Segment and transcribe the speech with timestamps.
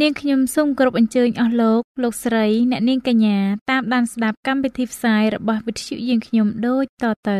[0.00, 3.38] នាងខ្ញុំសូមគោរពអញ្ជើញអស់លោកលោកស្រីអ្នកនាងកញ្ញា
[3.70, 7.38] តាមដានស្ដាប់កម្មវិធីផ្សាយរបស់វិទ្យុយើងខ្ញុំដូចតទៅ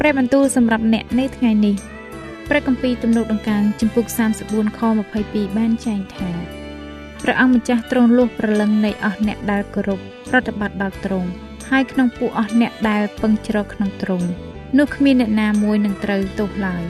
[0.00, 1.76] ព្រះបន្ទូលសម្រាប់អ្នកនៅថ្ងៃនេះ
[2.48, 4.04] ព្រះគម្ពីរទំនុកដង្កើងចំពុក
[4.42, 4.80] 34ខ
[5.18, 6.63] 22បានចែងថា
[7.26, 11.28] ព្រះអង្គម្ចាស់ទ្រង់លួសប្រលឹងនៃអស់អ្នកដែលគោរពប្រតិបត្តិដល់ទ្រង់
[11.70, 14.26] ហើយក្នុងពួកអស់អ្នកដែលពឹងជ្រកក្នុងទ្រង់
[14.78, 16.84] នោះគ្មានអ្នកណាមួយនឹងត្រូវទោសឡើយ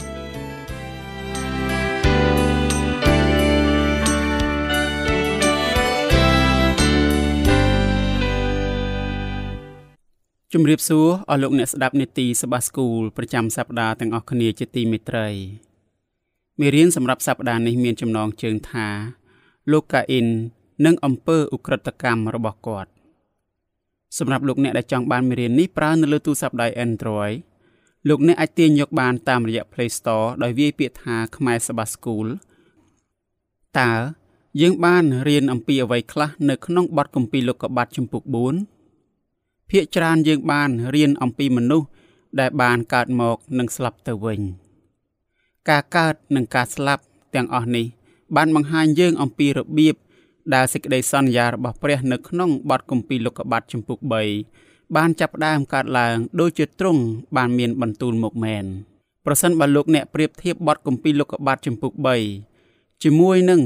[10.52, 15.28] ជំរាបសួរអស់លោកអ្នកស្ដាប់នេតិសបាស្គូលប្រចាំសប្ដាហ៍ទាំងអស់គ្នាជាទីមេត្រី
[16.60, 18.88] មេរៀនសម្រាប់សប្ដាហ៍នេះមានចំណងជើងថា
[19.72, 20.26] លោកកាអ៊ីន
[20.84, 22.90] និងអំពើឧក្រិដ្ឋកម្មរបស់គាត់
[24.18, 27.34] សម្រាប់លោកអ្នកដែលចង់បានមេរៀននេះប្រើនៅលើទូរស័ព្ទដៃ Android
[28.08, 32.26] លោកអ្នកអាចទាញយកបានតាមរយៈ Play Store ដោយវាយពាក្យថាខ្មែរសបាស្គូល
[33.78, 33.92] តើ
[34.60, 38.22] យើងបានរៀនអំពីអ្វីខ្លះនៅក្នុងបទគម្ពីរលោកុបាទចំពុក
[38.96, 41.88] 4ភាគច្រើនយើងបានរៀនអំពីមនុស្ស
[42.40, 44.40] ដែលបានកើតមកនិងស្លាប់ទៅវិញ
[45.68, 47.02] ការកើតនិងការស្លាប់
[47.34, 47.86] ទាំងអស់នេះ
[48.36, 49.96] បានបង្ហាញយើងអំពីរបៀប
[50.54, 53.98] ដែលសេចក្តីសន្យារបស់ព្រះនៅក្នុងបទគម្ពីរលោកុបាទចំពុក
[54.46, 57.02] 3បានចាប់ផ្ដើមកើតឡើងដូចជាទ្រង់
[57.36, 58.64] បានមានបន្ទូលមកមែន
[59.26, 61.92] ប្រសិនបើលោកអ្នកប្រៀបធៀបបទគម្ពីរលោកុបាទចំពុក
[62.48, 63.60] 3ជាមួយនឹង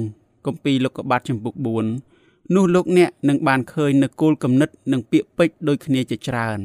[0.47, 1.55] គម្ពីរលោកុបាទចំពុក
[2.05, 6.61] 4នោះលោកអ្នកនឹងបានឃើញនៅគោលគំនិតនិងពាក្យពេចន៍ដូចគ្នាជាច្រើន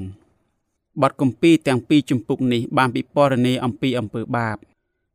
[1.02, 4.58] បទគម្ពីរទាំងពីរជំពូកនេះបានពិពណ៌នាអំពីអំពើបាប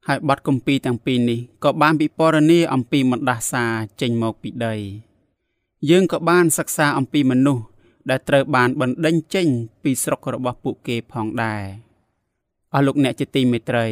[0.07, 3.65] ហើយបទគម្ពីរទាំងពីរនេះក៏បានពិពណ៌នាអំពីមណ្ដាសា
[4.01, 4.75] ចេញមកពីដី
[5.89, 7.63] យើងក៏បានសិក្សាអំពីមនុស្ស
[8.09, 9.47] ដែលត្រូវបានបណ្ដេញចេញ
[9.83, 11.63] ពីស្រុករបស់ពួកគេផងដែរ
[12.73, 13.87] អស់លោកអ្នកជាទីមេត្រី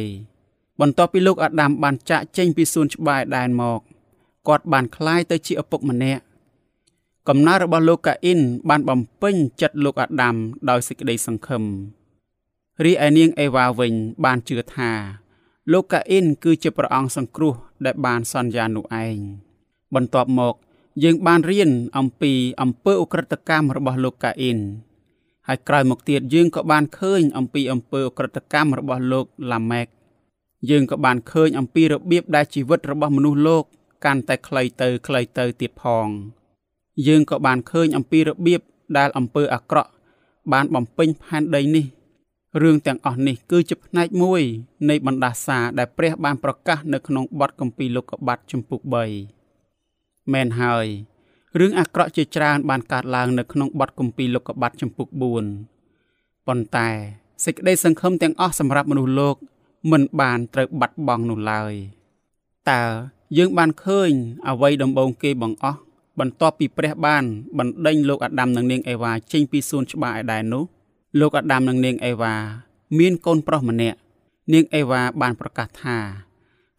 [0.80, 3.80] បន្ទាប់ពីលោកអាដាមបានចាក់ចេញពីសួនច្បារដែនមក
[4.48, 6.22] គាត់បានคล้ายទៅជាឪពុកម្នាក់
[7.28, 10.36] កំណើរបស់លោកកាអ៊ីនបានបំពេញចិត្តលោកអាដាម
[10.70, 11.62] ដោយសេចក្តីសង្ឃឹម
[12.84, 13.92] រីឯនាងអេវ៉ាវិញ
[14.24, 14.90] បានជឿថា
[15.71, 17.53] លោកកាអ៊ីនគឺជាព្រះអង្គសង្គ្រោះ
[17.85, 19.17] ដែលបានសន្យានោះឯង
[19.95, 20.55] បន្ទាប់មក
[21.03, 24.59] យើងបានរៀនអំពីអំពើអ ுக ្រិតកម្មរបស់លោកកាអ៊ីន
[25.47, 29.87] ហើយក្រោយមកទៀតយើងក៏បានឃើញអំពីអំពើអ ுக ្រិតកម្មរបស់លោកឡាម៉ែក
[30.69, 33.63] យើងក៏បានឃើញអំពីរបៀបដែលជីវិតរបស់មនុស្សលោក
[34.05, 36.07] កាន់តែខ្លីទៅខ្លីទៅទៀតផង
[37.07, 38.61] យើងក៏បានឃើញអំពីរបៀប
[38.97, 39.91] ដែលអំពើអាក្រក់
[40.51, 41.85] បានបំពេញផែនដីនេះ
[42.61, 44.41] រឿងទាំងអស់នេះគឺជាផ្នែកមួយ
[44.89, 48.81] នៃបណ្ដាសាដែលព្រះបានប្រកាសនៅក្នុងបទគម្ពីរលោកុបាទជំពូក
[49.57, 50.87] 3មែនហើយ
[51.59, 55.07] រឿងអាក្រក់ជាច្រើនបានកើតឡើងនៅក្នុងបទគម្ពីរលោកុបាទជំពូក
[55.77, 56.89] 4ប៉ុន្តែ
[57.45, 59.35] សេចក្តីសង្ឃឹមទាំងអស់សម្រាប់មនុស្សលោក
[59.91, 61.73] មិនបានត្រូវបាត់បង់នោះឡើយ
[62.71, 62.83] តើ
[63.37, 64.11] យើងបានឃើញ
[64.47, 65.79] អ្វីដំបូងគេបង្អស់
[66.19, 67.23] បន្ទាប់ពីព្រះបាន
[67.57, 70.63] បណ្ដេញលោកអាដាមនិងនាងអេវ៉ាចេញពីសួនច្បារឯដែរនោះ
[71.19, 72.35] លោកអាដាមនិងនាងអេវ៉ា
[72.97, 73.97] មានកូនប្រុសម្នាក់
[74.53, 75.97] នាងអេវ៉ាបានប្រកាសថា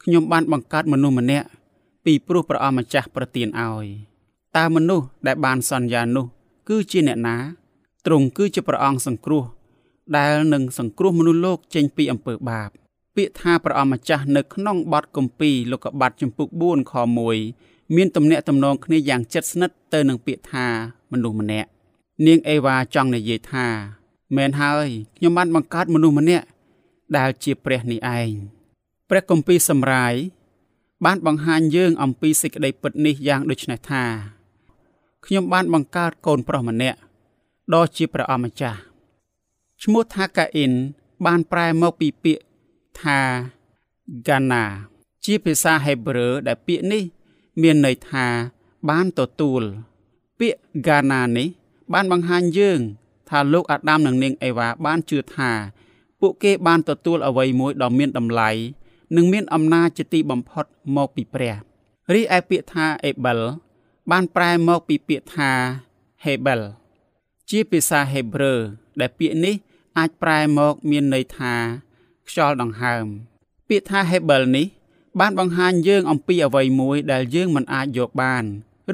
[0.02, 1.46] ខ្ញុំបានបង្កើតមនុស្សម្នាក់
[2.04, 3.86] ពីព្រោះព្រះអម្ចាស់ប្រទានឲ្យ
[4.56, 6.26] តើមនុស្សដែលបានសន្យានោះ
[6.68, 7.36] គឺជាអ្នកណា
[8.06, 9.44] ទ្រង់គឺជាព្រះអង្គសង្គ្រោះ
[10.16, 12.70] ដែលនឹងសង្គ្រោះមនុស្សលោកចេញពីអំពើបាប
[13.16, 16.94] ពាក្យថាព្រះអម្ចាស់នៅក្នុងបទគម្ពីរលោកុបាទចំពុក4ខ
[17.44, 20.66] 1មានទំនាក់ទំនងគ្នាយ៉ាងជិតស្និទ្ធទៅនឹងពាក្យថា
[21.12, 21.68] មនុស្សម្នាក់
[22.26, 23.66] នាងអេវ៉ាចង់និយាយថា
[24.36, 26.46] មែនហើយខ្ញុំបានបង្កើតមនុស្សម្នាក់
[27.16, 28.30] ដែលជាព្រះនេះឯង
[29.08, 30.14] ព្រះគម្ពីរសម្រាយ
[31.04, 34.04] បានបង្ហាញយើងអំពីសេចក្តីពិតនេះយ៉ាងដូចនេះថា
[35.24, 36.98] ខ្ញុំបានបង្កើតកូនប្រុសម្នាក់
[37.74, 38.78] ដ៏ជាព្រះអម្ចាស់
[39.82, 40.72] ឈ្មោះថាកាអ៊ីន
[41.26, 42.42] បានប្រែមកពីពាក្យ
[43.00, 43.18] ថា
[44.18, 44.64] ហ្គាណា
[45.24, 47.04] ជាភាសាហេប្រឺដែលពាក្យនេះ
[47.62, 48.26] មានន័យថា
[48.88, 49.62] បានទទួល
[50.38, 51.48] ពាក្យហ្គាណានេះ
[51.92, 52.80] បានបង្ហាញយើង
[53.30, 55.50] ថាលោកអាដាមនិងនាងអេវ៉ាបានជឿថា
[56.20, 58.50] ពួកគេបានទទួលអ្វីមួយដ៏មានតម្លៃ
[59.16, 60.64] និងមានអំណាចជាទីបំផុត
[60.96, 61.56] មកពីព្រះ
[62.14, 63.40] រីឯពាក្យថាអេបល
[64.10, 65.50] បានប្រែមកពីពាក្យថា
[66.24, 66.60] Hebel
[67.50, 68.54] ជាភាសាហេប្រឺ
[69.00, 69.54] ដែលពាក្យនេះ
[69.98, 71.54] អាចប្រែមកមានន័យថា
[72.28, 73.06] ខ្យល់ដង្ហើម
[73.68, 74.66] ពាក្យថា Hebel នេះ
[75.20, 78.44] បានបង្ហាញយើងអំពីអ្វីមួយដែលយើងមិនអាចយកបាន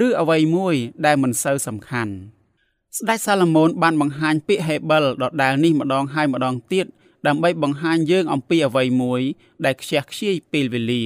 [0.07, 2.15] ឬអ្វីមួយដែលមិនសូវសំខាន់
[2.99, 6.87] ស្ដេចសាឡូមោនបានបង្ហាញពាក្យ Hebel ដដែលនេះម្ដងហើយម្ដងទៀត
[7.27, 9.23] ដើម្បីបង្ហាញយើងអំពីអ្វីមួយ
[9.65, 11.05] ដែលខ្ជះខ្ជាយពេលវេលា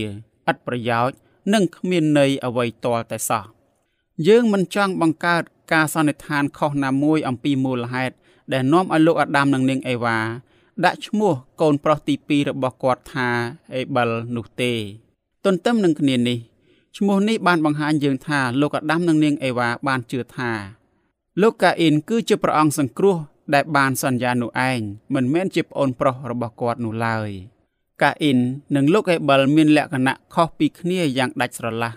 [0.50, 1.16] ឥតប្រយោជន៍
[1.52, 3.44] និងគ្មានន័យអ្វីទាល់តែសោះ
[4.28, 5.42] យើងមិនចង់បង្កើត
[5.72, 8.14] ការសន្និដ្ឋានខុសណាមួយអំពីមូលហេតុ
[8.52, 10.18] ដែលនាំឲ្យលោកអាដាមនិងនាងអេវ៉ា
[10.84, 13.28] ដាក់ឈ្មោះកូនប្រុសទី2របស់គាត់ថា
[13.74, 14.72] អេបលនោះទេ
[15.44, 16.38] ទន្ទឹមនឹងគ្នានេះ
[16.96, 20.77] ឈ្មោះនេះបានបង្ហាញយើងថាលោកអាដាមនិងនាងអេវ៉ាបានជឿថា
[21.42, 23.16] លោកកាអ៊ីនគឺជាព្រះអង្គសង្គ្រោះ
[23.54, 24.80] ដែលបានសន្យានោះឯង
[25.14, 27.30] មិនមែនជាប្អូនប្រុសរបស់គាត់នោះឡើយ
[28.02, 28.38] កាអ៊ីន
[28.76, 31.92] និងលោកអេបលមានលក្ខណៈខុសពីគ្នាយ៉ាងដាច់ស្រឡះ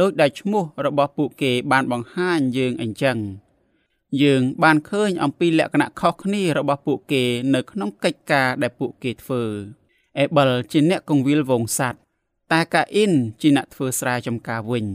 [0.00, 3.18] ដោយដែលឈ្មោះរបស់ពួកគេបានបង្ហាញយើងអញ្ចឹង
[4.22, 7.24] យើងបានឃើញអំពីលក្ខណៈខុសគ្នារបស់ពួកគេ
[7.54, 9.42] នៅក្នុងកិច្ចការដែលពួកគេធ្វើ
[10.18, 12.00] អេបលជាអ្នកកងវិលវងសัตว์
[12.52, 14.86] តែកាអ៊ីនជាអ្នកធ្វើស្រែចម្ការវិញ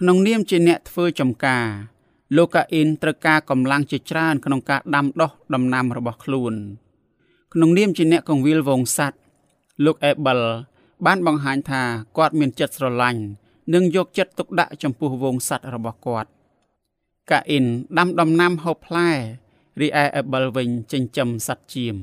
[0.00, 1.66] ក្នុងនាមជាអ្នកធ្វើចម្ការ
[2.35, 6.53] លោកកាអ៊ីនត្រូវការកម្លាំងជាច្រើនក្នុងការដាំដុះដំណាំរបស់ខ្លួន
[7.53, 9.21] ក្នុងនាមជាអ្នកកងវិលវងសัตว์
[9.85, 10.39] លោកអេបល
[11.05, 11.81] បានបង្ហាញថា
[12.17, 13.21] គាត់មានចិត្តស្រឡាញ់
[13.73, 16.29] និងយកចិត្តទុកដាក់ចំពោះវងសัตว์របស់គាត់
[17.31, 17.65] កាអ៊ីន
[17.97, 19.09] ដាំដំណាំហូបផ្លែ
[19.81, 21.95] រីឯអេបលវិញចិញ្ចឹមសត្វជៀម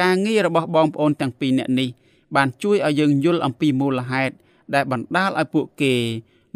[0.00, 1.88] ការងាររបស់បងប្អូនទាំងពីរនាក់នេះ
[2.36, 4.34] បានជួយឲ្យយើងយល់អំពីមូលហេតុ
[4.74, 5.94] ដែលបណ្ដាលឲ្យពួកគេ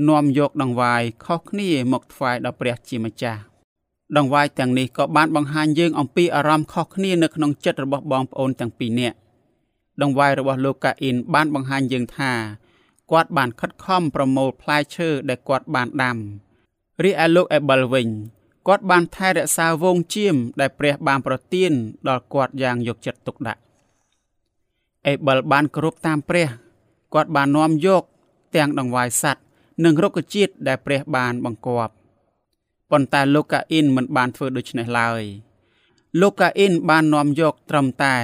[0.05, 3.41] នាំយកដង្វាយខុសគ្នាមកថ្វាយដល់ព្រះជាម្ចាស់
[4.17, 9.17] ដង្វាយទាំងនេះក៏បានបង្ហាញយើងអំពីអារម្មណ៍ខុសគ្នានៅក្នុងចិត្តរបស់បងប្អូនទាំងពីរនាក់
[10.01, 12.31] ដង្វាយរបស់លោកកាអ៊ីនបានបង្ហាញយើងថា
[13.11, 16.17] គាត់បានខិតខំប្រមូលផ្លែឈើដែលគាត់បានដាំ
[17.03, 18.07] រីឯលោកអេបលវិញ
[18.67, 21.71] គាត់បានថែរក្សាវងជៀមដែលព្រះបានប្រទាន
[22.07, 23.61] ដល់គាត់យ៉ាងយកចិត្តទុកដាក់
[25.07, 26.47] អេបលបានគោរពតាមព្រះ
[27.13, 28.03] គាត់បាននាំយក
[28.55, 29.46] ទាំងដង្វាយសัตว์
[29.83, 31.93] និងរុក្ខជាតិដែលព្រះបានបង្គាប់
[32.91, 35.23] ប៉ុន្តែលោកកាអ៊ីនមិនបានធ្វើដូច្នេះឡើយ
[36.21, 38.15] លោកកាអ៊ីនបាននាំយកត្រឹមតែ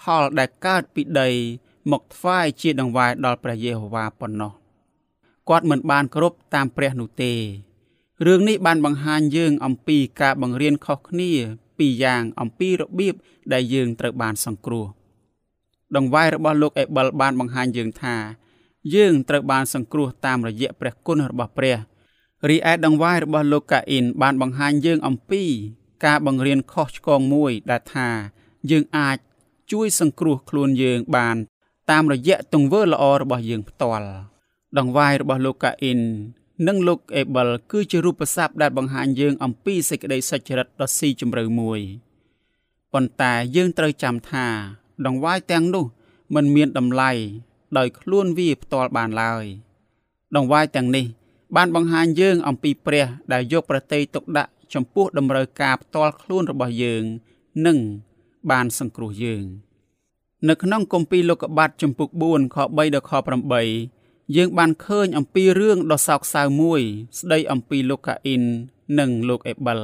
[0.00, 1.30] ផលដែលកើតពីដី
[1.90, 4.52] មកថ្វាយជាដង្វាយដល់ព្រះយេហូវ៉ាប៉ុណ្ណោះ
[5.48, 7.32] គាត់មិនបានគោរពតាមព្រះនោះទេ
[8.26, 11.32] រឿងនេះបានបង្ហាញយើងអំពីការបង្រៀនខុសគ្នា
[11.78, 13.14] ពីរយ៉ាងអំពីរបៀប
[13.52, 14.86] ដែលយើងត្រូវបានសង្គ្រោះ
[15.96, 18.16] ដង្វាយរបស់លោកអេបលបានបង្ហាញយើងថា
[18.94, 21.76] យើងត្រូវបានសង្គ្រោះតាមរយៈព្រះគុណរបស់ព្រះ
[22.48, 25.44] រីឯដង្វាយរបស់លោកកាអ៊ីនបានបង្ហាញយើងអំពី
[26.04, 28.08] ការបង្រៀនខុសឆ្គងមួយដែលថា
[28.70, 29.18] យើងអាច
[29.72, 31.36] ជួយសង្គ្រោះខ្លួនយើងបាន
[31.90, 34.08] តាមរយៈទង្វើល្អរបស់យើងផ្ទាល់
[34.78, 36.00] ដង្វាយរបស់លោកកាអ៊ីន
[36.66, 41.80] និងលោកអេបលគឺជារូបស័ព្ទដែលបង្ហាញយើងអំពីសេចក្តីសុចរិតដ៏ស៊ីជម្រៅមួយ
[42.92, 44.46] ប៉ុន្តែយើងត្រូវចាំថា
[45.06, 45.84] ដង្វាយទាំងនោះ
[46.34, 47.10] មិនមានតម្លៃ
[47.78, 49.44] ដោយខ្លួនវាផ្ទាល់បានឡើយ
[50.36, 51.06] ដង្វាយទាំងនេះ
[51.56, 57.04] បានបង្ហាញយើងអំពីព្រះដែលយកប្រតិយទុកដាក់ចំពោះតម្រូវការផ្ទាល់ខ្លួនរបស់យើង
[57.66, 57.78] និង
[58.50, 59.44] បានសង្គ្រោះយើង
[60.48, 63.12] នៅក្នុងគម្ពីរលោកុបាតចំពុក4ខ3ដល់ខ
[63.74, 66.82] 8យើងបានឃើញអំពីរឿងដ៏សោកសៅមួយ
[67.18, 68.42] ស្ដីអំពីលោកកាអ៊ីន
[68.98, 69.80] និងលោកអេបល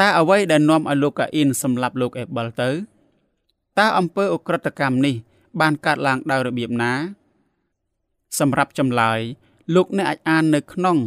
[0.00, 2.70] តើអ្វីដែលនាំឲ្យលោកកាអ៊ីនសម្លាប់លោកអេបលទៅ
[3.78, 5.14] តើអំពើអក្រិតកម្មនេះ
[5.60, 6.92] បានកើតឡើងដោយរបៀបណា
[8.38, 9.20] សម្រាប់ចម្លើយ
[9.74, 10.98] លោកអ្នកអាចអាននៅក្នុង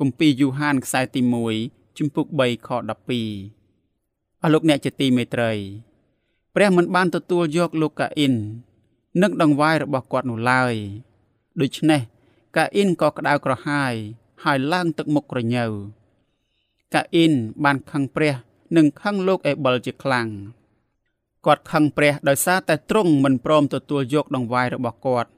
[0.00, 1.20] គម្ពីរយូហានខ្សែទី
[1.60, 5.52] 1ជំពូក3ខ12អស់លោកអ្នកជាទីមេត្រី
[6.54, 8.34] ព្រះមិនបានទទួលយកលោកកាអ៊ីន
[9.22, 10.74] និងដង្វាយរបស់គាត់នោះឡើយ
[11.60, 12.00] ដូច្នេះ
[12.56, 13.94] កាអ៊ីនក៏ក្តៅក្រហាយ
[14.44, 15.66] ហើយឡើងទឹកមុខក្រញើ
[16.94, 17.32] កាអ៊ីន
[17.64, 18.34] បានខឹងព្រះ
[18.76, 20.28] និងខឹងលោកអេបលជាខ្លាំង
[21.46, 25.30] គាត់ខឹងព្រះដោយសារតែទ្រង់មិនព្រមទទួលយកដង្វាយរបស់គាត់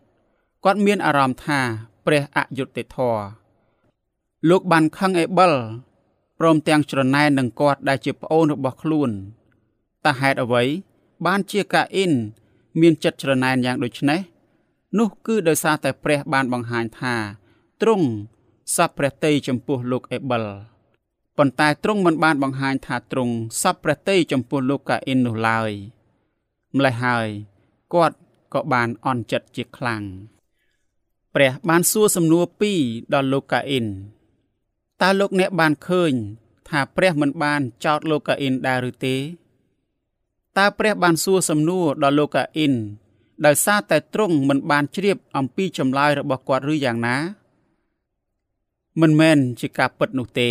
[0.64, 1.60] គាត់មានអារម្មណ៍ថា
[2.06, 3.22] ព្រះអយុត្តិធម៌
[4.48, 5.52] លោកបានខឹងអេបល
[6.38, 9.10] ព្រមទាំងច្រណែននឹងគាត់ដែលជាប្អូនរបស់ខ្លួន
[10.04, 10.62] តើហេតុអ្វី
[11.26, 12.12] បានជាកាអ៊ីន
[12.80, 14.20] មានចិត្តច្រណែនយ៉ាងដូចនេះ
[14.98, 17.14] នោះគឺដោយសារតែព្រះបានបង្ហាញថា
[17.80, 18.06] ទ្រង់
[18.74, 20.44] សពព្រះតីចំពោះលោកអេបល
[21.36, 25.72] ប៉ុន្តែទ្រង់មិនបានបង្ហាញថាទ្រង់សពព្រះតីចំពោះលោកកាអ៊ីននោះឡើយ។
[26.76, 27.28] ម្លេះហើយ
[27.94, 28.16] គាត់
[28.54, 30.02] ក៏បានអន់ចិត្តជាខ្លាំង
[31.34, 32.80] ព្រះបានសួរសំណួរពីរ
[33.14, 33.86] ដល់លោកកាអ៊ីន
[35.00, 36.12] តើលោកអ្នកបានឃើញ
[36.68, 39.16] ថាព្រះមិនបានចោទលោកកាអ៊ីនដែរឬទេ
[40.58, 42.74] តើព្រះបានសួរសំណួរដល់លោកកាអ៊ីន
[43.46, 47.16] ដោយសារតែទ្រង់មិនបានជ្រាបអំពីចម្លើយរបស់គាត់ឬយ៉ាងណា
[49.00, 50.50] មិនមែនជាការពិតនោះទេ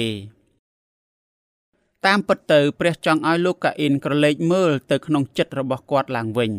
[2.07, 6.51] តាមពិតទៅព្រះចង់ឲ្យលោកកាអ៊ីនក្រឡេកមើលទៅក្នុងចិត្តរបស់គាត់ឡើងវិញ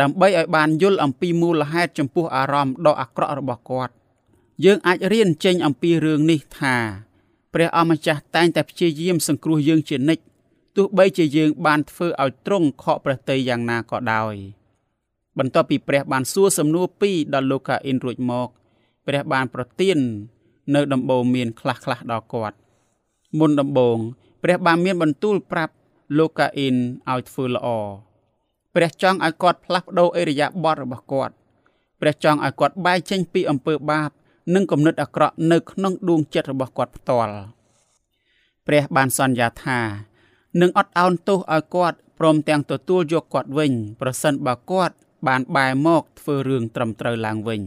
[0.00, 3.94] ដើម្បីឲ្យបានយល់អំពីមូលហេតុចំពោះអារម្មណ៍ដ៏អាក្រក់របស់គាត់
[4.64, 6.76] យើងអាចរៀនចេញអំពីរឿងនេះថា
[7.54, 10.24] ព្រះអម្ចាស់តែងតែព្យាយាមសង្គ្រោះយើងជានិច្ច
[10.76, 14.34] ទោះបីជាយើងបានធ្វើឲ្យទ្រង់ខកព្រះតីយ៉ាងណាក៏ដោយ
[15.38, 18.48] បន្ទាប់ពីព្រះបានសួរសំណួរពីរដល់លោកកាអ៊ីនរួចមក
[19.06, 19.98] ព្រះបានប្រទាន
[20.74, 22.56] នៅដំបូងមានខ្លះខ្លះដល់គាត់
[23.38, 23.98] មុនដំបូង
[24.46, 25.74] ព្រះបានមានបន្ទូលប្រាប់
[26.18, 26.76] លោកកាអ៊ីន
[27.10, 27.68] ឲ្យធ្វើល្អ
[28.74, 31.34] ព្រះចង់ឲ្យគាត់ផ្លាស់ប្ដូរអេរយាប័តរបស់គាត់
[32.00, 34.10] ព្រះចង់ឲ្យគាត់បែកចេញពីអំពើបាប
[34.54, 37.34] និងគំនិតអាក្រក់នៅក្នុងដួងចិត្តរបស់គាត់ផ្ទាល់
[38.66, 39.80] ព្រះបានសន្យាថា
[40.60, 44.94] នឹងអត់ឱនទោសឲ្យគាត់ព្រមទាំងទទួលយកគាត់វិញ ប្រសិនបើគាត់
[45.26, 47.62] បានបែរមកធ្វើរឿងត្រឹមត្រូវឡើងវិញ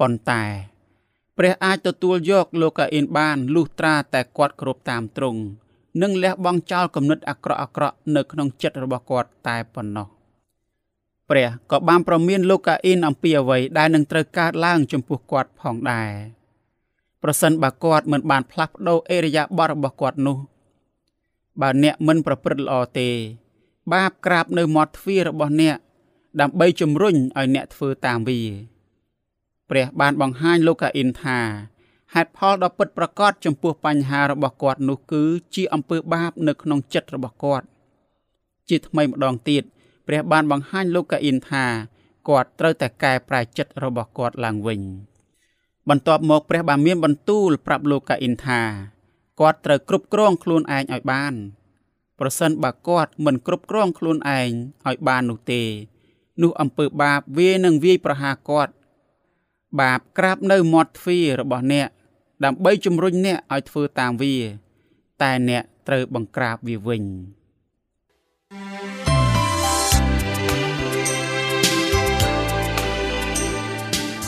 [0.00, 0.42] ប៉ុន្តែ
[1.38, 5.40] ព្រះអាចទទួលយកលោកកាអ៊ីនបានលុះត្រាតែគាត់គ្រប់តាមទ្រង់
[6.00, 10.08] និងលះបង់ចោលគំនិតអាក្រក់អាក្រក់នៅក្នុងចិត្តរបស់គាត់តែប៉ុណ្ណោះ
[11.30, 16.10] ព្រះក៏បានប្រមានលោកកាអ៊ីនអំពីអ្វីដែលនឹងត្រូវកើតឡើងចំពោះគាត់ផងដែរ
[17.22, 20.36] ប្រសិនបើគាត់មិនបានផ្លាស់ប្ដូរអេរយាប័តរបស់គាត់នោះ
[21.60, 23.08] បើអ្នកមិនប្រព្រឹត្តល្អទេ
[23.92, 25.76] បាបក្រាបនៅមាត់ទ្វាររបស់អ្នក
[26.40, 28.40] ដើម្បីជំរុញឲ្យអ្នកធ្វើតាមវា
[29.70, 31.38] ព្រះបានបង្ហាញលោកកាអ៊ីនថា
[32.14, 35.22] ហេតុផលដ៏ពិតប្រាកដចំពោះបញ្ហារបស់គាត់នោះគឺ
[35.54, 37.66] ជាអំពើបាបនៅក្នុងចិត្តរបស់គាត់
[38.68, 39.62] ជាថ្មីម្ដងទៀត
[40.06, 41.64] ព្រះបានបង្ហាញលោកកាអ៊ីនថា
[42.28, 44.80] គាត់ត្រូវតែកែប្រែចិត្តរបស់គាត់ឡើងវិញ
[45.88, 48.60] បន្ទាប់មកព្រះបានមានបន្ទូលប្រាប់លោកកាអ៊ីនថា
[49.40, 51.34] គាត់ត្រូវគ្រប់គ្រងខ្លួនឯងឲ្យបាន
[52.18, 54.50] ប្រសិនបើគាត់មិនគ្រប់គ្រងខ្លួនឯង
[54.86, 55.62] ឲ្យបាននោះទេ
[56.42, 58.72] នោះអំពើបាបវានឹងវាយប្រហារគាត់
[59.80, 61.88] បាបក្រាបនៅមាត់ទ្វាររបស់អ្នក
[62.44, 64.36] ដើម្បីជំរុញអ្នកឲ្យធ្វើតាមវា
[65.22, 67.02] តែអ្នកត្រូវបង្ក្រាបវាវិញ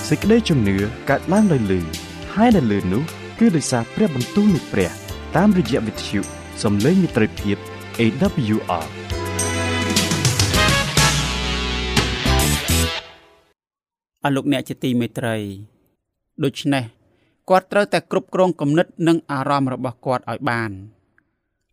[0.09, 0.77] សេចក្តីជំនឿ
[1.11, 1.81] កើតឡើងដោយលឺ
[2.35, 3.03] ហើយដែលលឺនោះ
[3.39, 4.91] គឺដោយសារព្រះបន្ទូលនៃព្រះ
[5.37, 6.21] តាមរយៈវិទ្យុ
[6.63, 7.57] សំឡេងមិត្តភាព
[8.01, 8.87] AWR
[14.23, 15.37] អស់លោកអ្នកជាទីមេត្រី
[16.45, 16.85] ដូច្នេះ
[17.51, 20.71] គាត់ត្រូវតែគ្រប់គ្រងគំនិតនិងអារម្មណ៍របស់គាត់ឲ្យបាន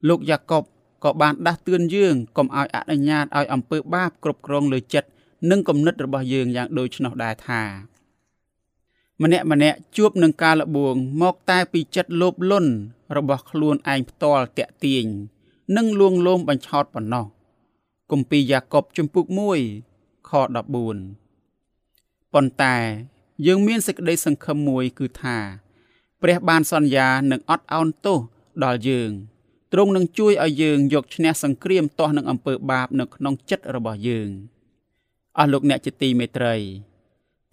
[0.08, 0.64] លោកយ៉ាកុប
[1.04, 5.10] ក៏បានដាស់តឿនយើងកុំឲ្យអនុញ្ញាតឲ្យអំពើបាបគ្រប់គ្រងលើចិត្ត
[5.50, 7.62] និងគំនិតរបស់យើងយ៉ាងដូចនោះដែរថា
[9.22, 12.72] ម្នាក់ម្នាក់ជួបនឹងការលបួងមកតែពីចិត្តលោភលន់
[13.18, 15.06] របស់ខ្លួនឯងផ្ទាល់តាក់ទាញ
[15.78, 17.26] និងលួងលោមបញ្ឆោតប៉ុណ្ណោះ
[18.12, 19.26] គម្ពីរយ៉ាកុបជំពូក
[19.78, 22.76] 1ខ14ប៉ុន្តែ
[23.46, 25.38] យើងមានសេចក្តីសង្ឃឹមមួយគឺថា
[26.22, 28.20] ព្រះបានសន្យានឹងអត់ឱនទោស
[28.64, 29.12] ដល់យើង
[29.74, 34.30] ទ្រង់នឹងជួយឲ្យយើងយកឈ្នះសង្គ្រាមទាស់នឹងអំពើបាបនៅក្នុងចិត្តរបស់យើង
[35.38, 36.56] អស់លោកអ្នកជាទីមេត្រី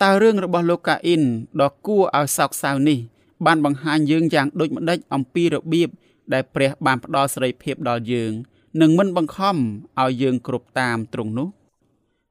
[0.02, 1.22] តើរឿងរបស់លោកកាអ៊ីន
[1.60, 2.98] ដ៏គួរឲ្យសោកសៅនេះ
[3.46, 5.88] បានបង្ហាញយើងយ៉ាងដូចម្ដេចអំពីរបៀប
[6.32, 8.32] ដែលព្រះបានផ្ដល់សេរីភាពដល់យើង
[8.80, 9.56] និងមិនបង្ខំ
[10.00, 11.48] ឲ្យយើងគ្រប់តាមទ្រង់នោះ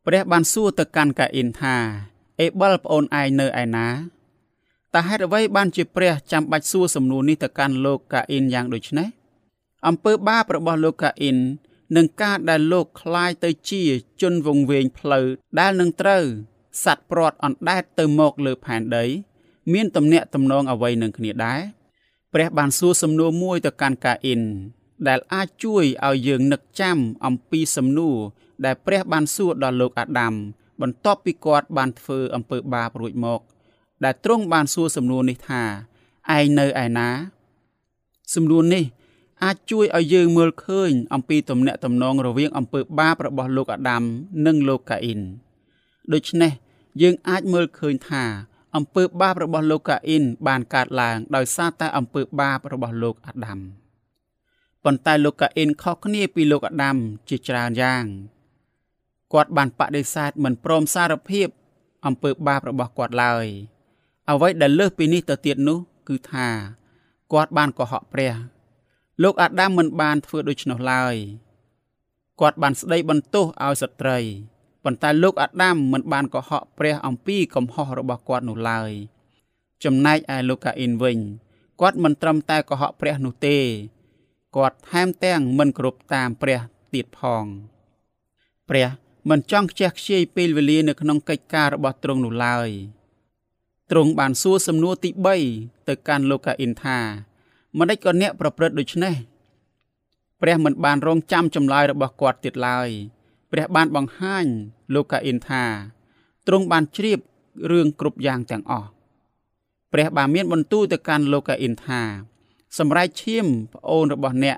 [0.05, 1.77] ព្រះបានសួរទៅកាន់កាអ៊ីនថា
[2.40, 3.88] អេបលប្អូនឯងនៅឯណា
[4.94, 9.08] តើហេតុអ្វីបានជាព្រះចាំបាច់សួរសំណួរនេះទៅកាន់លោកកាអ៊ីនយ៉ាងដូចនេះ
[9.86, 11.38] អំពើបាបរបស់លោកកាអ៊ីន
[11.96, 13.82] នឹងការដែលលោកคล้ายទៅជា
[14.22, 15.26] ជនវង្វេងផ្លូវ
[15.58, 16.24] ដែលនឹងត្រូវ
[16.84, 19.04] សัตว์ព្រាត់អណ្ដែតទៅមកលើផែនដី
[19.72, 21.60] មានទំនាក់ទំនងអ្វីនឹងគ្នាដែរ
[22.32, 24.42] ព្រះបានសួរសំណួរមួយទៅកាន់កាអ៊ីន
[25.08, 28.16] ដែលអាចជួយឲ្យយើងនឹកចាំអំពីសំណួរ
[28.64, 30.34] ដែលព្រះបានសួរដល់លោកអាដាម
[30.81, 33.41] បន្ទាប់ពីគាត់បានធ្វើអំពើបាបរួចមក
[34.03, 35.63] ដែលទ្រង់បានសួរសំណួរនេះថា
[36.37, 37.09] ឯងនៅឯណា
[38.35, 38.83] សំណួរនេះ
[39.43, 44.03] អាចជួយឲ្យយើងមើលឃើញ អំពីទំនាក់ទំនងរវាងអំពើបាបរបស់លោកអាដាម
[44.45, 45.21] និងលោកកាអ៊ីន
[46.13, 46.51] ដូច្នេះ
[47.01, 48.23] យើងអាចមើលឃើញថា
[48.75, 53.59] អំពើបាបរបស់លោកកាអ៊ីនបានកើតឡើងដោយសារតែអំពើបាបរបស់លោកអាដាម
[54.83, 56.97] ប៉ុន្តែលោកកាអ៊ីនខុសគ្នាពីលោកអាដាម
[57.29, 58.05] ជាច្រើនយ៉ាង
[59.33, 61.47] គាត់បានបដិសេធមិនព្រមសារភាព
[62.05, 63.45] អំពើបាបរបស់គាត់ឡើយ
[64.29, 66.47] អ្វីដែលលើសពីនេះទៅទៀតនោះ គឺថា
[67.33, 68.33] គាត់បានកុហកព្រះ
[69.23, 71.15] លោកអាដាមមិនបានធ្វើដូច្នោះឡើយ
[72.41, 74.17] គាត់បានស្ដីបន្ទោសឲ្យស្ត្រី
[74.83, 78.91] ប៉ុន្តែលោកអាដាមមិនបានកុហកព្រះអំពីកំហុសរបស់គាត់នោះឡើយ
[79.83, 81.17] ចំណែកឯលោកកាអ៊ីនវិញ
[81.81, 83.57] គាត់មិនត្រឹមតែកុហកព្រះនោះទេ
[84.55, 86.59] គាត់ថែមទាំងមិនគ្រប់តាមព្រះ
[86.93, 87.45] ទៀតផង
[88.69, 88.87] ព្រះ
[89.29, 92.69] មិនចង់ខ្ជះខ្ជាយពេលវេលានៅក្នុងកិច្ចការរបស់ទ្រង់នោះឡើយ
[93.91, 95.09] ទ្រង់បានសួរសំណួរទី
[95.49, 96.99] 3ទៅកាន់លោកកាអ៊ីនថា
[97.77, 99.15] ម្ដេចក៏អ្នកប្រព្រឹត្តដូច្នេះ
[100.41, 102.89] ព្រះមិនបានរងចាំចម្លើយរបស់គាត់ទៀតឡើយ
[103.51, 104.45] ព្រះបានបង្ហាញ
[104.93, 105.63] លោកកាអ៊ីនថា
[106.47, 107.19] ទ្រង់បានជ្រាប
[107.71, 108.89] រឿងគ្រប់យ៉ាងទាំងអស់
[109.93, 112.01] ព្រះបានមានបន្ទូលទៅកាន់លោកកាអ៊ីនថា
[112.77, 114.57] សម្រែកឈាមប្អូនរបស់អ្នក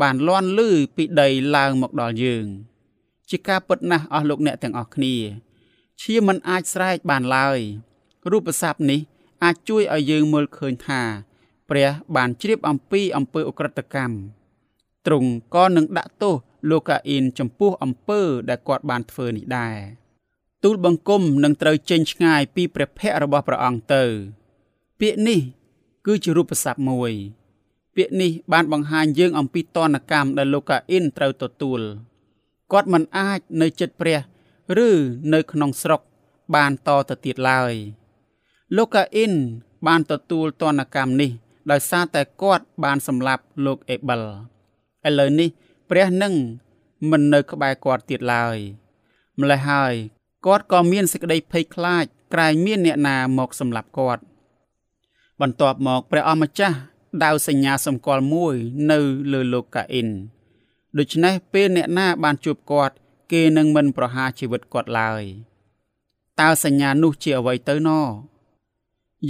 [0.00, 2.46] បានលន់លឺពីដីឡើងមកដល់យើង
[3.30, 5.16] ជាការពិតណាស់អស់លោកអ្នកទាំងអស់គ្នា
[6.02, 7.58] ឈាមមិនអាចស្រែកបានឡើយ
[8.30, 9.00] រូបស័ព្ទនេះ
[9.44, 11.02] អាចជួយឲ្យយើងមើលឃើញថា
[11.68, 14.14] ព្រះបានជ្រាបអំពីអំពើអក្រិតកម្ម
[15.06, 16.34] ទ្រង់ក៏នឹងដាក់ទោស
[16.70, 19.76] លោកកាអ៊ីនចំពោះអំពើដែលគាត់បានធ្វើនេះដែរ
[20.64, 24.04] ទូលបង្គំនឹងត្រូវចេញឆ្ងាយពីព្រះភ័ក្ត្ររបស់ព្រះអង្គទៅ
[25.00, 25.40] ពាក្យនេះ
[26.06, 27.12] គឺជារូបស័ព្ទមួយ
[27.96, 31.80] ពាក្យនេះបានបង្ហាញយើងអំពីតនកម្មដែលលោកកាអ៊ីនត្រូវទទួល
[32.72, 34.18] គាត់មិនអាចនៅចិត្តព្រះ
[34.86, 34.88] ឬ
[35.32, 36.00] នៅក្នុងស្រុក
[36.54, 37.74] បានតទៅទៀតឡើយ
[38.76, 39.34] លោកកាអ៊ីន
[39.86, 41.30] បានទទួលទណ្ឌកម្មនេះ
[41.70, 44.22] ដោយសារតែគាត់បានសម្លាប់លោកអេបល
[45.06, 45.48] ឥឡូវនេះ
[45.90, 46.34] ព្រះនឹង
[47.10, 48.56] មិននៅក្បែរគាត់ទៀតឡើយ
[49.40, 49.94] ម្ល៉េះហើយ
[50.46, 54.22] គាត់ក៏មានសេចក្តីភ័យខ្លាចក្រែងមានអ្នកណាមកសម្លាប់គាត់
[55.40, 56.76] បន្ទាប់មកព្រះអម្ចាស់
[57.24, 58.54] ដាវសញ្ញាសម្គាល់មួយ
[58.90, 58.98] នៅ
[59.32, 60.08] លើលោកកាអ៊ីន
[60.96, 62.94] ដូច្នេះពេលអ្នកណាបានជួបគាត់
[63.32, 65.22] គេនឹងមិនប្រហារជីវិតគាត់ឡើយ
[66.40, 68.00] តើសញ្ញានោះជាអ្វីទៅណោ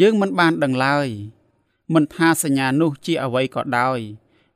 [0.01, 1.09] យើងមិនបានដឹងឡើយ
[1.95, 3.99] មិនថាសញ្ញានោះជាអ្វីក៏ដោយ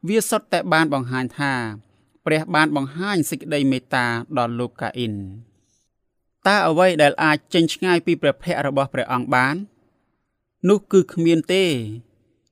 [0.09, 1.52] វាសុទ្ធតែបានបង្ហាញថា
[2.25, 4.06] ព្រះបានបង្ហាញសេចក្តីមេត្តា
[4.38, 5.14] ដល់លោកកាអ៊ីន
[6.47, 9.54] តើអ្វីដែលអាចចេញឆ្ងាយពីព្រះភ័ក្ត្ររបស់ព្រះអង្គបាន
[10.68, 11.64] នោះគឺគ្មានទេ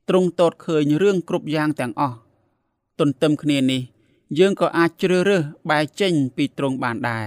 [0.09, 2.19] ទ្រង់តតឃើញរឿងគ្រប់យ៉ាងទាំងអស់
[2.99, 3.83] ទន្ទឹមគ្នានេះ
[4.39, 7.27] យើងក៏អាចជ្រើសរើសបែរចេញពីទ្រង់បានដែរ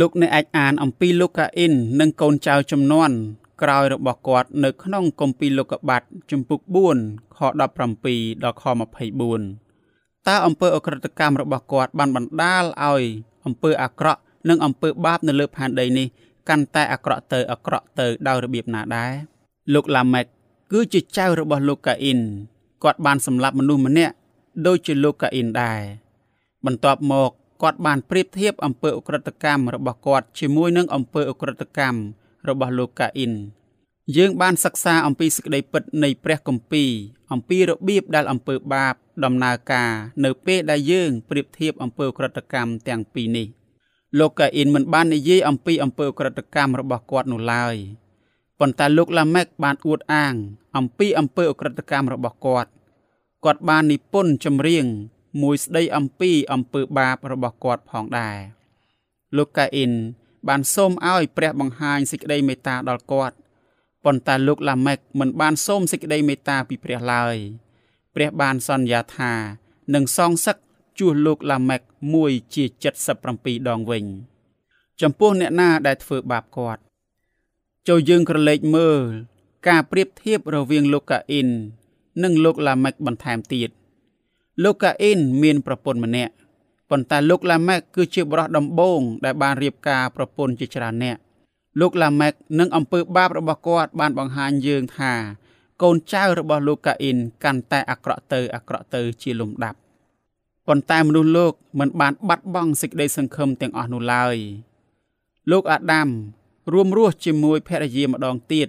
[0.00, 3.10] លោកអ្នកអាចអានអំពីលោកកាអ៊ីននិងកូនចៅចំនួន
[3.62, 6.60] ក្រោយរបស់គាត់នៅក្នុងគម្ពីរលោកុបាតជំពូក
[6.98, 7.62] 4ខ17ដ
[8.50, 8.64] ល់ខ
[9.44, 13.02] 24តើអំពើអក្រិតកម្មរបស់គាត់បានបណ្ដាលឲ្យ
[13.46, 16.06] អំពើអាក្រក់និងអំពើបាបនៅលើផែនដីនេះ
[16.48, 19.12] កាន់តែអាក្រក់ទៅអាក្រក់ទៅដោយរបៀបណាដែរ
[19.74, 20.26] លោកឡាម៉េក
[20.72, 22.20] គឺជាចៅរបស់លោកកាអ៊ីន
[22.84, 24.14] គាត់បានសម្លាប់មនុស្សម្នាក់
[24.66, 25.80] ដូចជាលោកកាអ៊ីនដែរ
[26.66, 27.30] បន្ទាប់មក
[27.62, 31.98] គាត់បានប្រៀបធៀបអំពើអក្រិតកម្មរបស់គាត់ជាមួយនឹងអំពើអក្រិតកម្ម
[32.48, 33.32] របស់លោកកាអ៊ីន
[34.16, 36.90] យើងបានសិក្សាអំពីសេចក្តីពិតនៃព្រះគម្ពីរ
[37.32, 39.90] អំពីរបៀបដែលអំពើបាបដំណើរការ
[40.24, 43.46] នៅពេលដែលយើងប្រៀបធៀបអំពើក្រតកម្មទាំងពីរនេះ
[44.18, 47.76] លោកកាអ៊ីនមិនបាននិយាយអំពីអំពើក្រតកម្មរបស់គាត់នោះឡើយ
[48.60, 50.34] ប៉ុន្តែលោកឡាម៉េកបានអួតអាង
[50.76, 52.70] អំពីអំពើអក្រកម្មរបស់គាត់
[53.44, 54.86] គាត់បាននិពន្ធចម្រៀង
[55.42, 58.38] មួយស្ដីអំពីអំពើបាបរបស់គាត់ផងដែរ
[59.36, 59.92] លោកកាអ៊ីន
[60.48, 63.36] បានសូមឲ្យព្រះបង្ហាញសេចក្តីមេត្តាដល់គាត់
[64.04, 67.36] ប៉ុន្តែលោកឡាម៉េកមិនបានសូមសេចក្តីមេត្តាពីព្រះឡើយ
[68.14, 69.32] ព្រះបានសន្យាថា
[69.94, 70.56] នឹងសងសឹក
[70.98, 71.82] ជួសលោកឡាម៉េក
[72.14, 72.64] មួយជា
[73.16, 74.04] 77ដងវិញ
[75.00, 76.82] ចំពោះអ្នកណាដែលធ្វើបាបគាត់
[77.88, 79.02] ចូលយើងក្រឡេកមើល
[79.68, 81.48] ការប្រៀបធៀបរវាងលោកកាអ៊ីន
[82.22, 83.70] និងលោកឡាម៉េកបន្ថែមទៀត
[84.62, 86.32] លោកកាអ៊ីនមានប្រពន្ធម្នាក់
[86.90, 91.20] ប៉ុន្តែលោកឡាម៉េកគឺជាបរិះដំបងដែលបានរៀបការប្រពន្ធជាច្រើននាក់
[91.80, 95.12] លោកឡាម៉េកនិងអំពើបាបរបស់គាត់បានបង្ហាញយើងថា
[95.82, 99.78] កូនចៅរបស់លោកកាអ៊ីនកាន់តែអាក្រក់ទៅអាក្រក់ទៅជាលំដាប់
[100.66, 104.36] ប៉ុន្តែមនុស្សលោកមិនបានបាត់បង់សេចក្តីសង្ឃឹមទាំងអស់នោះឡើយ
[105.50, 106.08] លោកអាដាម
[106.72, 108.68] រួមរស់ជាមួយភរិយាម្ដងទៀត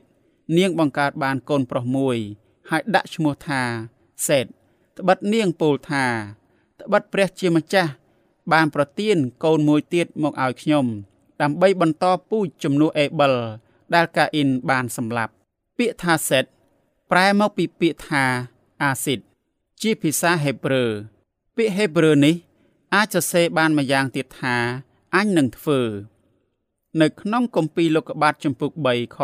[0.57, 2.17] នាងបង្កើតបានកូនប្រុសមួយ
[2.69, 3.61] ហើយដាក់ឈ្មោះថា
[4.27, 4.45] សេត
[4.97, 6.05] ត្បិតនាងពោលថា
[6.79, 7.91] ត្បិតព្រះជាម្ចាស់
[8.51, 10.85] បានប្រទានកូនមួយទៀតមកឲ្យខ្ញុំ
[11.41, 13.33] ដើម្បីបន្តពូជជំនួសអេបល
[13.93, 15.33] ដែលកាអ៊ីនបានសម្លាប់
[15.77, 16.45] ពាក្យថាសេត
[17.11, 18.23] ប្រែមកពីពាក្យថា
[18.81, 19.19] អាស៊ីត
[19.81, 20.85] ជាភាសាហេប្រឺ
[21.55, 22.35] ពាក្យហេប្រឺនេះ
[22.93, 24.55] អាចសរសេរបានម្យ៉ាងទៀតថា
[25.15, 25.81] អញនឹងធ្វើ
[27.01, 29.17] នៅក្នុងគម្ពីរលោកុបាទចំពុក3ខ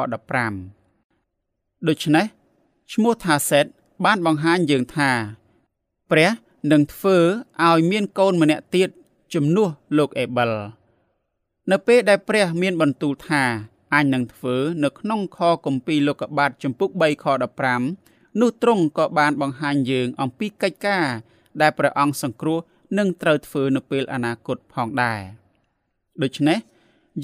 [1.10, 2.26] 15ដូច្នេះ
[2.92, 3.66] ឈ្មោះថាសេត
[4.06, 5.12] បានបង្ហាញយើងថា
[6.12, 6.30] ព្រះ
[6.72, 7.18] នឹងធ្វើ
[7.66, 8.90] ឲ្យមានកូនម្នាក់ទៀត
[9.34, 10.52] ជំនួសលោកអេបល
[11.72, 13.44] នៅពេលដែលព្រះមានបន្ទូលថា
[13.94, 17.26] អញនឹងធ្វើនៅក្នុងខគម្ពីរលោកុបាទចំពុក3ខ
[17.82, 21.06] 15នោះទ្រង់ក៏បានបង្ហាញយើងអំពីកិច្ចការ
[21.62, 22.60] ដែលព្រះអង្គសង្គ្រោះ
[22.98, 25.22] នឹងត្រូវធ្វើនៅពេលអនាគតផងដែរ
[26.22, 26.60] ដូច្នេះ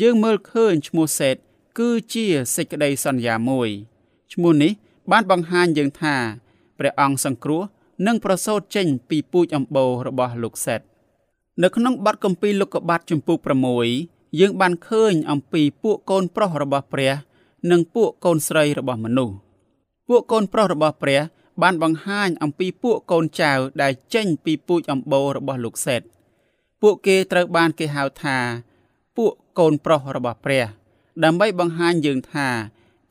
[0.02, 1.36] យើងមើលឃើញឈ្មោះសេត
[1.80, 2.26] គឺជា
[2.56, 3.70] សេចក្តីសន្យាមួយ
[4.34, 4.74] ឈ្មោះនេះ
[5.12, 6.16] បានបង្ហាញយើងថា
[6.78, 7.62] ព្រះអង្គសង្គ្រោះ
[8.08, 10.82] និងប្រសូតចេញពីពូជអម្បូររបស់លោកសេត
[11.64, 13.38] នៅក្នុងបទគម្ពីរលោកុបាទចំពុក
[13.90, 17.14] 6យើងបានឃើញអំពីពួកកូនប្រុសរបស់ព្រះ
[17.72, 19.36] និងពួកកូនស្រីរបស់មនុស្ស
[20.08, 21.22] ពួកកូនប្រុសរបស់ព្រះ
[21.62, 26.02] បានបង្ហាញអំពីពួកកូនចៅដែលចេញពីពូជអម្បូររបស់លោកសេត
[26.82, 28.38] ពួកគេត្រូវបានគេហៅថា
[29.18, 30.66] ពួកកូនប្រុសរបស់ព្រះ
[31.24, 32.48] ដើម្បីបង្ហាញយើងថា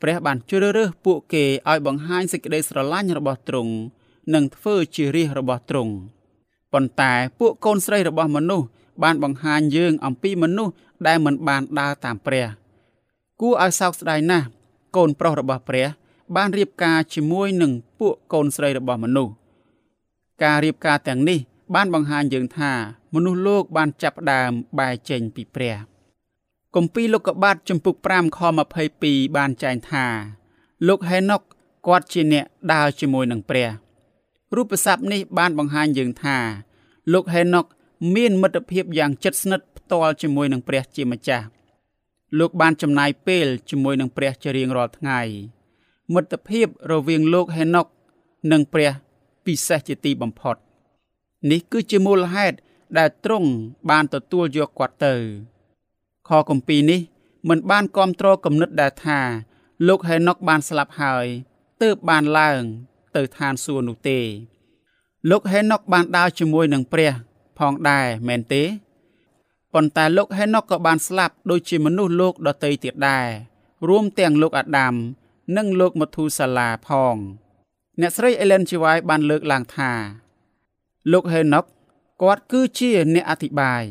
[0.01, 3.73] ព្រះបានជ្រើសរើសពួកគេឲ្យបង្ហាញសេចក្តីស្រឡាញ់របស់ទ្រង់
[4.33, 5.93] និងធ្វើជារាជរបស់ទ្រង់
[6.73, 8.67] ប៉ុន្តែពួកកូនស្រីរបស់មនុស្ស
[9.03, 10.73] បានបង្ហាញយើងអំពីមនុស្ស
[11.07, 12.47] ដែលមិនបានដើរតាមព្រះ
[13.41, 14.47] គួរឲ្យសោកស្ដាយណាស់
[14.95, 15.87] កូនប្រុសរបស់ព្រះ
[16.35, 19.33] បានរៀបការជាមួយនឹងពួកកូនស្រីរបស់មនុស្ស
[20.43, 21.39] ការរៀបការទាំងនេះ
[21.75, 22.71] បានបង្ហាញយើងថា
[23.13, 25.75] មនុស្សលោកបានចាប់ផ្ដើមបែរចេញពីព្រះ
[26.79, 28.39] គម្ពីរលោកុបាទចំពុក5ខ
[28.87, 30.05] 22បានចែងថា
[30.87, 31.41] លោកហេណុក
[31.87, 33.69] គាត់ជាអ្នកដើរជាមួយនឹងព្រះ
[34.55, 36.37] រូបស័ព្ទនេះបានបង្ហាញយើងថា
[37.13, 37.65] លោកហេណុក
[38.15, 41.45] មានមិត្តភាពយ៉ាងជិតស្និទ្ធផ្ទាល់ជាមួយនឹងព្រះជាម្ចាស់
[42.39, 45.21] លោកបានចំណាយពេលជាមួយនឹងព្រះជារៀងរាល់ថ្ងៃ
[46.13, 47.87] មិត្តភាពរវាងលោកហេណុក
[48.51, 48.91] និងព្រះ
[49.45, 50.55] ពិសេសជាទីបំផុត
[51.51, 52.57] នេះគឺជាមូលហេតុ
[52.97, 53.49] ដែលទ្រង់
[53.89, 55.15] បានទទួលយកគាត់ទៅ
[56.27, 57.01] ខគម្ពីរនេះ
[57.49, 59.19] មិនបានគ្រប់គ្រងគំនិតដែលថា
[59.87, 61.25] លោកហេណុកបានស្លាប់ហើយ
[61.81, 62.61] ទើបបានឡើង
[63.15, 64.19] ទៅឋានសួគ៌នោះទេ
[65.29, 67.13] លោកហេណុកបានដើរជាមួយនឹងព្រះ
[67.57, 68.63] ផងដែរមែនទេ
[69.73, 73.27] ប៉ុន្តែលោកហេណុកក៏បានស្លាប់ដូចជាមនុស្សលោកដទៃទៀតដែរ
[73.87, 74.93] រួមទាំងលោកអាដាម
[75.57, 77.15] និងលោកមធូសាឡាផង
[77.99, 79.91] អ្នកស្រីអេលែនជីវ៉ៃបានលើកឡើងថា
[81.11, 81.65] លោកហេណុក
[82.21, 83.83] គាត់គឺជាអ្នកអធិប្បាយ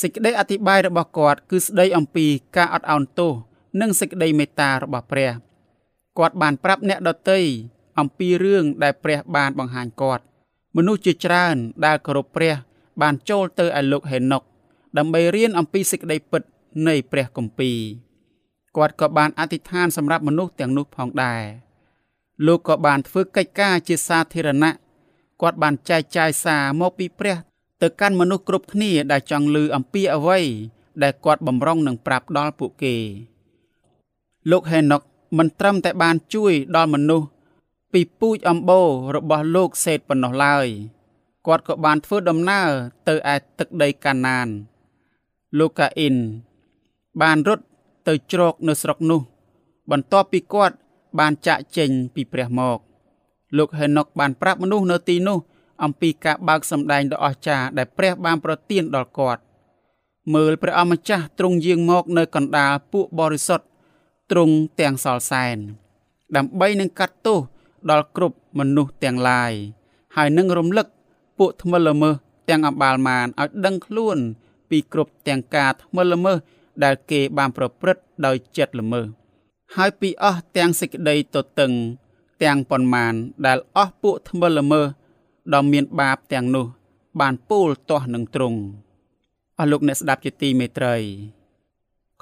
[0.00, 3.32] សេចក្តីអធិប្បាយរបស់គាត់គឺស្ដីអំពីការអត់ឱនទោស
[3.80, 5.32] និងសេចក្តីមេត្តារបស់ព្រះ
[6.18, 7.38] គាត់បានប្រាប់អ្នកដទៃ
[7.98, 10.22] អំពីរឿងដែលព្រះបានបង្ហាញគាត់
[10.76, 12.54] មនុស្សជាច្រើនដែលគោរពព្រះ
[13.02, 14.42] បានចូលទៅឯលោកហេណុក
[14.98, 16.42] ដើម្បីរៀនអំពីសេចក្តីពិត
[16.88, 17.78] នៃព្រះគម្ពីរ
[18.76, 21.42] គាត់ក៏បានអធិដ្ឋានសម្រាប់មនុស្សទាំងនោះផងដែរ
[22.46, 24.72] លោកក៏បានធ្វើកិច្ចការជាសាធារណៈ
[25.42, 27.36] គាត់បានចែកចាយសារមកពីព្រះ
[27.82, 30.40] ទៅកាន់មនុស្សគ្រប់គ្នាដែលចង់ឮអំពីអ្វី
[31.02, 32.94] ដែលគាត់បំរុងនឹងប្រាប់ដល់ពួកគេ
[34.50, 35.02] លោកហេណុក
[35.38, 37.28] មិនត្រឹមតែបានជួយដល់មនុស្ស
[37.92, 40.66] ពីពូជអំបូររបស់លោកសេតប៉ុណ្ណោះឡើយ
[41.46, 42.68] គាត់ក៏បានធ្វើដំណើរ
[43.08, 44.48] ទៅឯទឹកដីកាណាន
[45.58, 46.16] លោកកាអ៊ីន
[47.22, 47.64] បានរត់
[48.08, 49.20] ទៅជ្រកនៅស្រុកនោះ
[49.90, 50.76] បន្ទាប់ពីគាត់
[51.18, 52.78] បានចាក់ចេញពីព្រះមក
[53.56, 55.38] លោកហេណុកបានប្រាប់មនុស្សនៅទីនោះ
[55.82, 59.40] អំពីការបើកសម្ដែងដ៏អស្ចារ្យដែលព្រះបានប្រទានដល់គាត់
[60.34, 63.66] មើលព្រះអម្ចាស់ទ្រង់យាងមកនៅកណ្ដាលពួកបរិសុទ្ធ
[64.30, 65.56] ទ្រង់ទាំងសល់សែន
[66.36, 67.38] ដើម្បីនឹងកាត់ទោស
[67.90, 69.52] ដល់គ្រប់មនុស្សទាំងឡាយ
[70.16, 70.86] ហើយនឹងរំលឹក
[71.38, 72.14] ពួកថ្មិលល្មើស
[72.48, 74.18] ទាំងអបាលម៉ានឲ្យដឹងខ្លួន
[74.70, 76.38] ពីគ្រប់ទាំងការថ្មិលល្មើស
[76.84, 79.06] ដែលគេបានប្រព្រឹត្តដោយចិត្តល្មើស
[79.76, 81.72] ហើយពីអស់ទាំងសេចក្តីទទឹង
[82.42, 83.14] ទាំងប៉ុន្មាន
[83.46, 84.86] ដែលអស់ពួកថ្មិលល្មើស
[85.54, 86.66] ដ៏មានបាបទាំងនោះ
[87.20, 88.60] បានពោលទាស់នឹងទ្រង់
[89.58, 90.96] អស់លោកអ្នកស្ដាប់ជាទីមេត្រី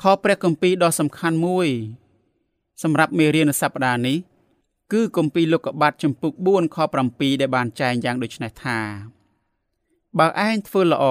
[0.01, 1.69] ខព្រះគម្ពីរដ៏សំខាន់មួយ
[2.83, 4.17] សម្រាប់មេរៀនសប្តាហ៍នេះ
[4.93, 6.77] គឺគម្ពីរលោកុបាទចំពុក4ខ
[7.11, 8.79] 7ដែលបានចែងយ៉ាងដូចនេះថា
[10.19, 11.05] បើឯងធ្វើល្អ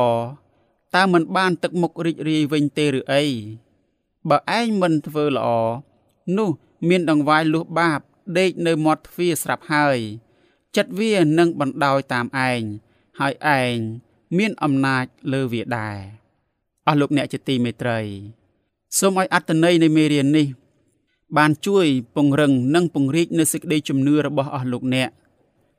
[0.96, 3.24] តើមិនបានទឹកមុខរីករាយវិញទេឬអី
[4.30, 5.48] បើឯងមិនធ្វើល្អ
[6.38, 6.50] នោះ
[6.90, 8.00] មានដង្វាយលុះបាប
[8.38, 10.00] ដេកនៅមាត់ទ្វារស្រាប់ហើយ
[10.76, 12.62] ចិត្តវានឹងបណ្ដោយតាមឯង
[13.20, 13.78] ហើយឯង
[14.38, 15.98] មានអំណាចលើវាដែរ
[16.88, 18.00] អស់លោកអ្នកជាទីមេត្រី
[19.00, 20.48] សូមឲ្យអត្តន័យនៃមេរៀននេះ
[21.38, 25.10] បានជួយពង្រឹងនិងពង្រីកនូវសេចក្តីជំនឿរបស់អស់លោកអ្នក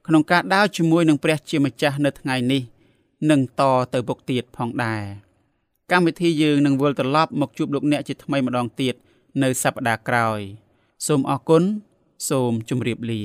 [0.07, 2.63] ក្នុងការដើរជាមួយនឹងព្រះជាម្ចាស់នៅថ្ងៃនេះ
[3.31, 3.63] និងត
[3.95, 5.03] ទៅពុកទៀតផងដែរ
[5.91, 8.95] កម្មវិធីយើងនឹងវិលត្រឡប់មកជួបលោកអ្នកជាថ្មីម្ដងទៀត
[9.43, 10.41] នៅសប្តាហ៍ក្រោយ
[11.07, 11.63] សូមអរគុណ
[12.29, 13.25] សូមជម្រាបលា